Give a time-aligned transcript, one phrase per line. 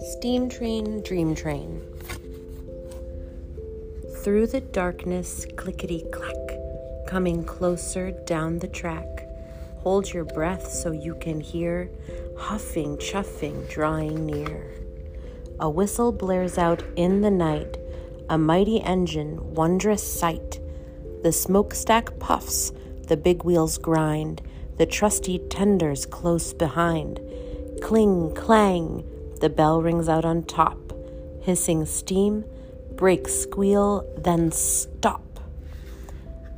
[0.00, 1.80] Steam Train, Dream Train.
[4.22, 6.34] Through the darkness, clickety clack,
[7.06, 9.26] coming closer down the track.
[9.78, 11.88] Hold your breath so you can hear
[12.36, 14.74] huffing, chuffing, drawing near.
[15.58, 17.78] A whistle blares out in the night,
[18.28, 20.60] a mighty engine, wondrous sight.
[21.22, 22.72] The smokestack puffs,
[23.06, 24.42] the big wheels grind,
[24.76, 27.20] the trusty tenders close behind.
[27.82, 29.04] Cling, clang,
[29.40, 30.92] the bell rings out on top,
[31.42, 32.44] hissing steam,
[32.92, 35.22] brakes squeal, then stop.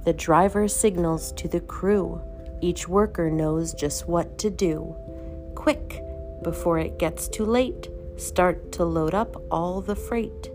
[0.04, 2.20] The driver signals to the crew.
[2.60, 4.94] Each worker knows just what to do.
[5.54, 6.00] Quick,
[6.42, 10.50] before it gets too late, start to load up all the freight.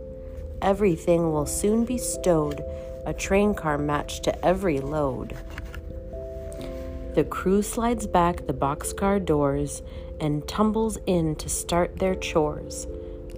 [0.61, 2.63] Everything will soon be stowed,
[3.05, 5.35] a train car matched to every load.
[7.13, 9.81] The crew slides back the boxcar doors
[10.21, 12.87] and tumbles in to start their chores.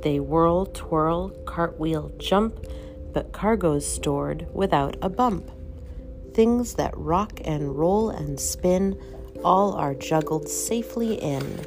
[0.03, 2.67] They whirl, twirl, cartwheel, jump,
[3.14, 5.50] but cargo's stored without a bump.
[6.36, 8.95] Things that rock and roll and spin
[9.44, 11.66] all are juggled safely in.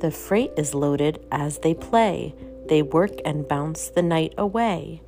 [0.00, 2.34] The freight is loaded as they play.
[2.68, 5.00] They work and bounce the night away.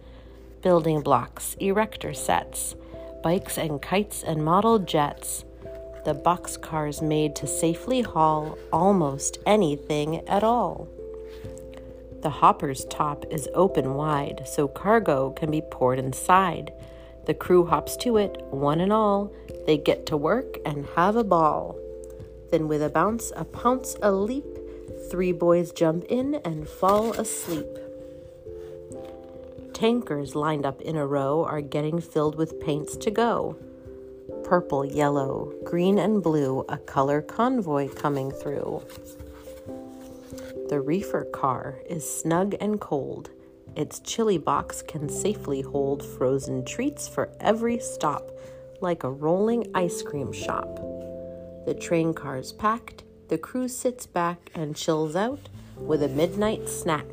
[0.63, 2.75] Building blocks, erector sets,
[3.23, 5.45] bikes and kites and model jets
[6.09, 10.89] the boxcars made to safely haul almost anything at all.
[12.23, 16.73] The hopper's top is open wide so cargo can be poured inside.
[17.27, 19.31] The crew hops to it, one and all.
[19.67, 21.77] They get to work and have a ball.
[22.51, 24.47] Then, with a bounce, a pounce, a leap,
[25.11, 27.69] three boys jump in and fall asleep.
[29.75, 33.59] Tankers lined up in a row are getting filled with paints to go
[34.49, 38.83] purple, yellow, green, and blue, a color convoy coming through.
[40.71, 43.29] The reefer car is snug and cold.
[43.77, 48.31] Its chilly box can safely hold frozen treats for every stop,
[48.81, 50.77] like a rolling ice cream shop.
[51.67, 57.05] The train car's packed, the crew sits back and chills out with a midnight snack.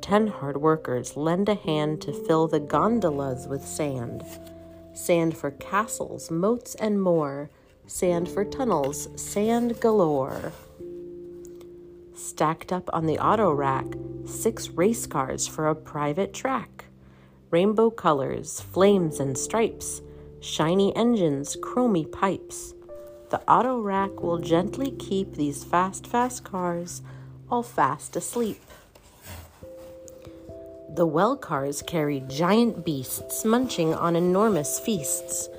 [0.00, 4.22] Ten hard workers lend a hand to fill the gondolas with sand
[4.96, 7.50] sand for castles, moats, and more,
[7.86, 10.52] sand for tunnels, sand galore.
[12.14, 13.86] Stacked up on the auto rack,
[14.24, 16.86] six race cars for a private track.
[17.50, 20.00] Rainbow colors, flames, and stripes,
[20.40, 22.74] shiny engines, chromy pipes.
[23.30, 27.02] The auto rack will gently keep these fast, fast cars
[27.50, 28.60] all fast asleep.
[30.96, 35.50] The well cars carry giant beasts munching on enormous feasts.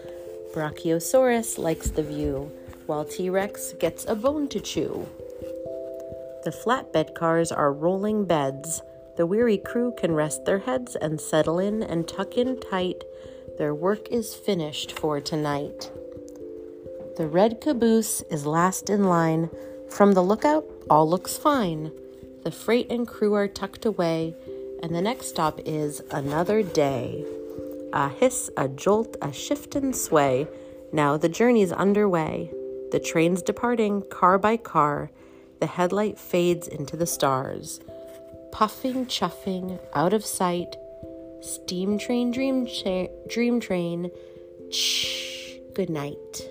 [0.51, 2.51] Brachiosaurus likes the view,
[2.87, 5.07] while T Rex gets a bone to chew.
[6.43, 8.81] The flatbed cars are rolling beds.
[9.15, 13.03] The weary crew can rest their heads and settle in and tuck in tight.
[13.59, 15.91] Their work is finished for tonight.
[17.17, 19.51] The red caboose is last in line.
[19.87, 21.91] From the lookout, all looks fine.
[22.43, 24.33] The freight and crew are tucked away
[24.81, 27.25] and the next stop is another day.
[27.93, 30.47] A hiss, a jolt, a shift and sway.
[30.91, 32.51] Now the journey's underway.
[32.91, 35.11] The train's departing car by car.
[35.59, 37.79] The headlight fades into the stars.
[38.51, 40.75] Puffing, chuffing, out of sight.
[41.41, 44.11] Steam train, dream, cha- dream train.
[44.71, 46.49] Shh, good night.